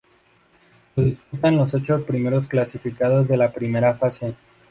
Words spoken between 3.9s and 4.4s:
fase.